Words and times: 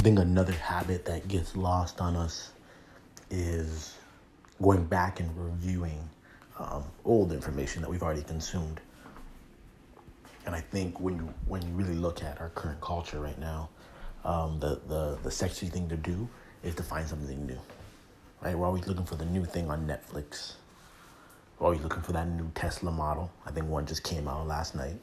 I 0.00 0.02
think 0.02 0.18
another 0.18 0.52
habit 0.52 1.04
that 1.04 1.28
gets 1.28 1.54
lost 1.54 2.00
on 2.00 2.16
us 2.16 2.52
is 3.30 3.98
going 4.62 4.86
back 4.86 5.20
and 5.20 5.28
reviewing 5.36 6.08
um, 6.58 6.84
old 7.04 7.32
information 7.32 7.82
that 7.82 7.90
we've 7.90 8.02
already 8.02 8.22
consumed. 8.22 8.80
And 10.46 10.54
I 10.54 10.60
think 10.62 10.98
when 11.00 11.16
you 11.16 11.34
when 11.48 11.60
you 11.60 11.68
really 11.74 11.94
look 11.94 12.22
at 12.22 12.40
our 12.40 12.48
current 12.48 12.80
culture 12.80 13.20
right 13.20 13.38
now, 13.38 13.68
um, 14.24 14.58
the, 14.58 14.80
the 14.88 15.18
the 15.22 15.30
sexy 15.30 15.66
thing 15.66 15.86
to 15.90 15.98
do 15.98 16.26
is 16.64 16.74
to 16.76 16.82
find 16.82 17.06
something 17.06 17.46
new. 17.46 17.60
Right? 18.40 18.56
We're 18.56 18.64
always 18.64 18.86
looking 18.86 19.04
for 19.04 19.16
the 19.16 19.26
new 19.26 19.44
thing 19.44 19.70
on 19.70 19.86
Netflix. 19.86 20.54
We're 21.58 21.66
always 21.66 21.82
looking 21.82 22.00
for 22.00 22.12
that 22.12 22.26
new 22.26 22.50
Tesla 22.54 22.90
model. 22.90 23.30
I 23.44 23.50
think 23.50 23.66
one 23.66 23.84
just 23.84 24.02
came 24.02 24.28
out 24.28 24.46
last 24.46 24.74
night. 24.74 24.96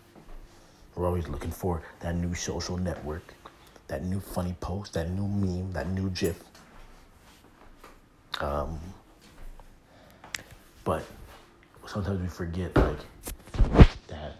We're 0.96 1.06
always 1.06 1.28
looking 1.28 1.52
for 1.52 1.84
that 2.00 2.16
new 2.16 2.34
social 2.34 2.78
network, 2.78 3.36
that 3.88 4.04
new 4.04 4.20
funny 4.20 4.56
post, 4.60 4.94
that 4.94 5.10
new 5.10 5.28
meme, 5.28 5.72
that 5.74 5.90
new 5.90 6.10
GIF. 6.10 6.42
Um, 8.40 8.80
but 10.84 11.04
sometimes 11.86 12.22
we 12.22 12.28
forget 12.28 12.76
like 12.76 12.98
that. 14.08 14.36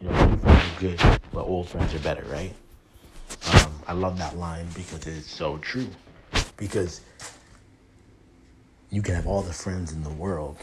You 0.00 0.10
know, 0.10 0.26
new 0.26 0.36
friends 0.36 0.62
are 0.64 0.80
good, 0.80 1.20
but 1.32 1.42
old 1.44 1.68
friends 1.68 1.94
are 1.94 1.98
better, 2.00 2.24
right? 2.30 2.54
Um, 3.54 3.72
I 3.86 3.92
love 3.92 4.18
that 4.18 4.36
line 4.36 4.66
because 4.74 5.06
it's 5.06 5.30
so 5.30 5.58
true. 5.58 5.88
Because 6.56 7.00
you 8.90 9.02
can 9.02 9.14
have 9.14 9.26
all 9.26 9.42
the 9.42 9.52
friends 9.52 9.92
in 9.92 10.02
the 10.02 10.10
world, 10.10 10.56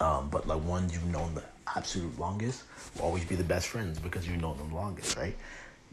um, 0.00 0.28
but 0.30 0.46
like 0.46 0.62
ones 0.64 0.92
you've 0.92 1.04
known 1.06 1.34
the 1.34 1.42
absolute 1.74 2.18
longest 2.18 2.64
will 2.94 3.02
always 3.02 3.24
be 3.24 3.34
the 3.34 3.44
best 3.44 3.68
friends 3.68 3.98
because 3.98 4.28
you 4.28 4.36
know 4.36 4.54
them 4.54 4.72
longest, 4.72 5.16
right? 5.16 5.34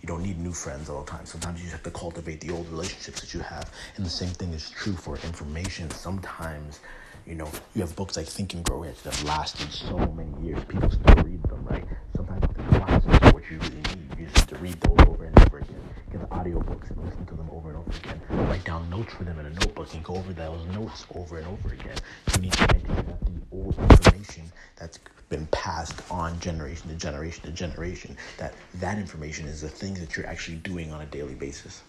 You 0.01 0.07
don't 0.07 0.21
need 0.21 0.37
new 0.39 0.51
friends 0.51 0.89
all 0.89 1.03
the 1.03 1.11
time. 1.11 1.25
Sometimes 1.25 1.59
you 1.59 1.63
just 1.63 1.73
have 1.73 1.83
to 1.83 1.91
cultivate 1.97 2.41
the 2.41 2.51
old 2.51 2.67
relationships 2.69 3.21
that 3.21 3.33
you 3.33 3.39
have. 3.39 3.71
And 3.95 4.05
the 4.05 4.09
same 4.09 4.29
thing 4.29 4.51
is 4.51 4.69
true 4.69 4.93
for 4.93 5.15
information. 5.15 5.89
Sometimes, 5.91 6.81
you 7.25 7.35
know, 7.35 7.49
you 7.73 7.81
have 7.81 7.95
books 7.95 8.17
like 8.17 8.27
Think 8.27 8.53
and 8.53 8.65
Grow 8.65 8.79
Rich 8.79 9.03
that 9.03 9.15
have 9.15 9.23
lasted 9.23 9.71
so 9.71 9.97
many 9.97 10.45
years. 10.45 10.61
People 10.65 10.91
still 10.91 11.23
read 11.23 11.41
them, 11.43 11.65
right? 11.65 11.85
Sometimes 12.15 12.41
the 12.41 12.77
classes 12.77 13.07
are 13.21 13.31
what 13.31 13.49
you 13.49 13.59
really 13.59 13.75
need. 13.75 14.19
You 14.19 14.25
just 14.25 14.37
have 14.39 14.47
to 14.47 14.57
read 14.57 14.81
those 14.81 15.02
audiobooks 16.43 16.89
and 16.89 17.05
listen 17.05 17.25
to 17.25 17.35
them 17.35 17.49
over 17.51 17.69
and 17.69 17.77
over 17.77 17.91
again. 17.91 18.21
Write 18.29 18.63
down 18.65 18.89
notes 18.89 19.13
for 19.13 19.23
them 19.23 19.39
in 19.39 19.45
a 19.45 19.49
notebook 19.49 19.93
and 19.93 20.03
go 20.03 20.15
over 20.15 20.33
those 20.33 20.65
notes 20.73 21.05
over 21.15 21.37
and 21.37 21.47
over 21.47 21.73
again. 21.73 21.95
You 22.35 22.41
need 22.41 22.53
to 22.53 22.73
make 22.73 22.85
sure 22.85 22.95
that 22.95 23.25
the 23.25 23.31
old 23.51 23.77
information 23.79 24.51
that's 24.75 24.99
been 25.29 25.47
passed 25.47 25.99
on 26.11 26.39
generation 26.39 26.89
to 26.89 26.95
generation 26.95 27.43
to 27.43 27.51
generation 27.51 28.15
that 28.37 28.53
that 28.75 28.99
information 28.99 29.47
is 29.47 29.61
the 29.61 29.69
things 29.69 29.99
that 29.99 30.15
you're 30.15 30.27
actually 30.27 30.57
doing 30.57 30.91
on 30.91 31.01
a 31.01 31.05
daily 31.07 31.33
basis 31.33 31.81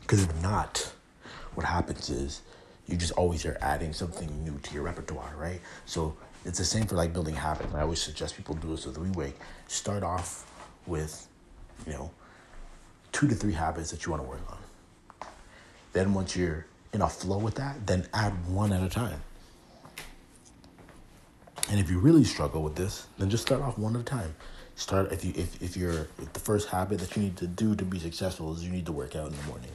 because 0.00 0.22
if 0.22 0.42
not 0.42 0.92
what 1.54 1.66
happens 1.66 2.08
is 2.08 2.40
you 2.86 2.96
just 2.96 3.12
always 3.12 3.44
are 3.44 3.58
adding 3.60 3.92
something 3.92 4.30
new 4.44 4.58
to 4.60 4.72
your 4.72 4.82
repertoire 4.82 5.34
right 5.36 5.60
so 5.84 6.16
it's 6.46 6.58
the 6.58 6.64
same 6.64 6.86
for 6.86 6.94
like 6.94 7.12
building 7.12 7.34
habits 7.34 7.74
i 7.74 7.82
always 7.82 8.00
suggest 8.00 8.34
people 8.34 8.54
do 8.54 8.68
this 8.68 8.86
with 8.86 8.94
the 8.94 9.00
WeWake. 9.00 9.34
start 9.66 10.02
off 10.02 10.46
with 10.86 11.28
you 11.86 11.92
know 11.92 12.10
two 13.12 13.26
to 13.28 13.34
three 13.34 13.52
habits 13.52 13.90
that 13.90 14.04
you 14.04 14.10
want 14.12 14.22
to 14.22 14.28
work 14.28 14.42
on 14.50 14.58
then 15.92 16.12
once 16.12 16.36
you're 16.36 16.66
in 16.92 17.02
a 17.02 17.08
flow 17.08 17.38
with 17.38 17.54
that 17.54 17.86
then 17.86 18.06
add 18.12 18.32
one 18.48 18.72
at 18.72 18.82
a 18.82 18.88
time 18.88 19.20
and 21.68 21.80
if 21.80 21.90
you 21.90 21.98
really 21.98 22.24
struggle 22.24 22.62
with 22.62 22.76
this, 22.76 23.06
then 23.18 23.28
just 23.28 23.44
start 23.44 23.60
off 23.60 23.76
one 23.76 23.96
at 23.96 24.02
a 24.02 24.04
time. 24.04 24.36
Start 24.76 25.10
if 25.10 25.24
you 25.24 25.32
if, 25.34 25.60
if 25.60 25.76
you're 25.76 26.06
if 26.18 26.32
the 26.32 26.40
first 26.40 26.68
habit 26.68 26.98
that 27.00 27.16
you 27.16 27.22
need 27.22 27.36
to 27.38 27.46
do 27.46 27.74
to 27.74 27.84
be 27.84 27.98
successful 27.98 28.54
is 28.54 28.64
you 28.64 28.70
need 28.70 28.86
to 28.86 28.92
work 28.92 29.16
out 29.16 29.28
in 29.28 29.36
the 29.36 29.42
morning. 29.44 29.72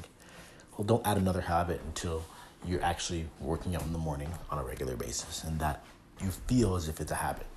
Well, 0.77 0.85
don't 0.85 1.05
add 1.05 1.17
another 1.17 1.41
habit 1.41 1.81
until 1.85 2.23
you're 2.65 2.83
actually 2.83 3.27
working 3.39 3.75
out 3.75 3.81
in 3.81 3.91
the 3.91 3.99
morning 3.99 4.29
on 4.49 4.59
a 4.59 4.63
regular 4.63 4.95
basis 4.95 5.43
and 5.43 5.59
that 5.59 5.83
you 6.21 6.29
feel 6.29 6.75
as 6.75 6.87
if 6.87 7.01
it's 7.01 7.11
a 7.11 7.15
habit. 7.15 7.47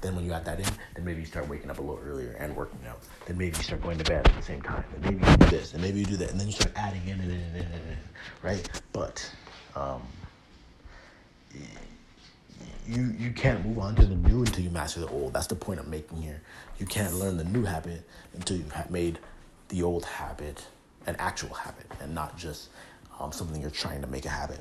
Then 0.00 0.14
when 0.16 0.24
you 0.24 0.32
add 0.32 0.44
that 0.44 0.58
in, 0.58 0.66
then 0.94 1.04
maybe 1.04 1.20
you 1.20 1.26
start 1.26 1.48
waking 1.48 1.70
up 1.70 1.78
a 1.78 1.80
little 1.80 2.00
earlier 2.04 2.36
and 2.38 2.54
working 2.54 2.80
out. 2.88 3.00
Then 3.26 3.38
maybe 3.38 3.56
you 3.56 3.62
start 3.62 3.82
going 3.82 3.98
to 3.98 4.04
bed 4.04 4.26
at 4.26 4.34
the 4.36 4.42
same 4.42 4.62
time. 4.62 4.84
Then 4.92 5.14
maybe 5.14 5.30
you 5.30 5.36
do 5.38 5.46
this, 5.46 5.72
and 5.72 5.82
maybe 5.82 6.00
you 6.00 6.06
do 6.06 6.16
that, 6.16 6.30
and 6.30 6.40
then 6.40 6.46
you 6.46 6.52
start 6.52 6.72
adding 6.76 7.02
in 7.06 7.20
and 7.20 7.30
in 7.30 7.40
and 7.40 7.56
in 7.56 7.62
and 7.62 7.88
in, 7.88 7.98
right? 8.42 8.82
But 8.92 9.30
um, 9.74 10.02
you 12.86 13.14
you 13.18 13.30
can't 13.32 13.64
move 13.64 13.78
on 13.78 13.94
to 13.96 14.06
the 14.06 14.14
new 14.14 14.40
until 14.40 14.62
you 14.62 14.70
master 14.70 15.00
the 15.00 15.08
old. 15.08 15.32
That's 15.32 15.46
the 15.46 15.54
point 15.54 15.80
I'm 15.80 15.90
making 15.90 16.20
here. 16.20 16.42
You 16.78 16.86
can't 16.86 17.14
learn 17.14 17.36
the 17.36 17.44
new 17.44 17.64
habit 17.64 18.06
until 18.34 18.56
you've 18.56 18.90
made 18.90 19.18
the 19.68 19.82
old 19.82 20.04
habit 20.04 20.66
an 21.06 21.16
actual 21.18 21.54
habit 21.54 21.86
and 22.00 22.14
not 22.14 22.36
just 22.36 22.70
um, 23.20 23.32
something 23.32 23.60
you're 23.60 23.70
trying 23.70 24.00
to 24.00 24.06
make 24.06 24.24
a 24.24 24.30
habit. 24.30 24.60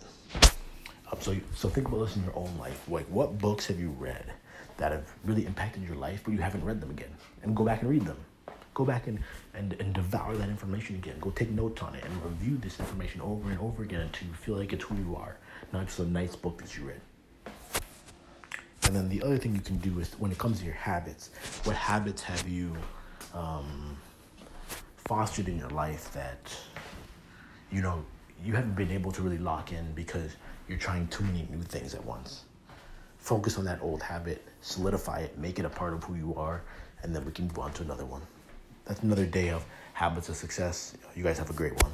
Um, 1.11 1.19
so 1.19 1.35
so 1.55 1.69
think 1.69 1.87
about 1.87 2.05
this 2.05 2.15
in 2.15 2.23
your 2.23 2.35
own 2.35 2.55
life. 2.59 2.87
Like 2.89 3.05
what 3.07 3.37
books 3.37 3.65
have 3.67 3.79
you 3.79 3.89
read 3.89 4.31
that 4.77 4.91
have 4.91 5.11
really 5.23 5.45
impacted 5.45 5.83
your 5.83 5.95
life, 5.95 6.21
but 6.23 6.31
you 6.31 6.39
haven't 6.39 6.63
read 6.63 6.81
them 6.81 6.89
again, 6.89 7.13
and 7.43 7.55
go 7.55 7.63
back 7.63 7.81
and 7.81 7.89
read 7.89 8.05
them. 8.05 8.17
Go 8.73 8.85
back 8.85 9.05
and, 9.05 9.19
and, 9.53 9.73
and 9.79 9.93
devour 9.93 10.35
that 10.35 10.49
information 10.49 10.95
again. 10.95 11.15
Go 11.21 11.29
take 11.29 11.51
notes 11.51 11.83
on 11.83 11.93
it 11.93 12.03
and 12.03 12.23
review 12.23 12.57
this 12.57 12.79
information 12.79 13.21
over 13.21 13.51
and 13.51 13.59
over 13.59 13.83
again 13.83 14.01
until 14.01 14.27
you 14.27 14.33
feel 14.33 14.55
like 14.55 14.73
it's 14.73 14.83
who 14.83 14.95
you 14.95 15.15
are, 15.15 15.37
not 15.71 15.85
just 15.85 15.99
a 15.99 16.05
nice 16.05 16.35
book 16.35 16.59
that 16.59 16.75
you 16.75 16.85
read. 16.85 17.01
And 18.85 18.95
then 18.95 19.09
the 19.09 19.21
other 19.23 19.37
thing 19.37 19.53
you 19.53 19.61
can 19.61 19.77
do 19.77 19.99
is 19.99 20.13
when 20.19 20.31
it 20.31 20.37
comes 20.37 20.59
to 20.59 20.65
your 20.65 20.73
habits, 20.73 21.29
what 21.63 21.75
habits 21.75 22.23
have 22.23 22.47
you 22.47 22.75
um, 23.33 23.95
fostered 25.05 25.47
in 25.47 25.57
your 25.57 25.69
life 25.69 26.11
that 26.13 26.55
you 27.71 27.81
know 27.81 28.03
you 28.43 28.53
haven't 28.53 28.75
been 28.75 28.91
able 28.91 29.11
to 29.11 29.21
really 29.21 29.37
lock 29.37 29.71
in 29.71 29.93
because 29.93 30.35
you're 30.67 30.77
trying 30.77 31.07
too 31.07 31.23
many 31.23 31.47
new 31.49 31.61
things 31.61 31.93
at 31.93 32.03
once. 32.03 32.43
Focus 33.23 33.57
on 33.57 33.63
that 33.63 33.81
old 33.81 34.03
habit, 34.03 34.43
solidify 34.59 35.19
it, 35.19 35.37
make 35.37 35.57
it 35.57 35.63
a 35.63 35.69
part 35.69 35.93
of 35.93 36.03
who 36.03 36.13
you 36.15 36.35
are, 36.35 36.61
and 37.03 37.15
then 37.15 37.23
we 37.23 37.31
can 37.31 37.47
move 37.47 37.57
on 37.57 37.71
to 37.71 37.81
another 37.81 38.03
one. 38.03 38.21
That's 38.83 39.01
another 39.01 39.25
day 39.25 39.47
of 39.47 39.63
habits 39.93 40.27
of 40.27 40.35
success. 40.35 40.93
You 41.15 41.23
guys 41.23 41.37
have 41.37 41.49
a 41.49 41.53
great 41.53 41.71
one. 41.81 41.93